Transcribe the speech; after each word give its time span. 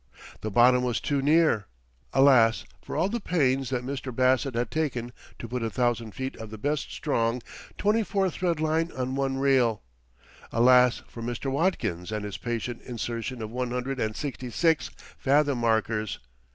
The 0.39 0.49
bottom 0.49 0.81
was 0.83 0.99
too 0.99 1.21
near! 1.21 1.67
Alas 2.11 2.65
for 2.81 2.95
all 2.95 3.07
the 3.07 3.19
pains 3.19 3.69
that 3.69 3.85
Mr. 3.85 4.11
Bassett 4.11 4.55
had 4.55 4.71
taken 4.71 5.11
to 5.37 5.47
put 5.47 5.61
a 5.61 5.69
thousand 5.69 6.13
feet 6.15 6.35
of 6.37 6.49
the 6.49 6.57
best 6.57 6.91
strong 6.91 7.39
24 7.77 8.31
thread 8.31 8.59
line 8.59 8.91
on 8.95 9.13
one 9.13 9.37
reel! 9.37 9.83
Alas 10.51 11.03
for 11.07 11.21
Mr. 11.21 11.51
Watkins 11.51 12.11
and 12.11 12.25
his 12.25 12.37
patient 12.37 12.81
insertion 12.81 13.43
of 13.43 13.51
one 13.51 13.69
hundred 13.69 13.99
and 13.99 14.15
sixty 14.15 14.49
six 14.49 14.89
"fathom 15.19 15.59
markers"! 15.59 16.17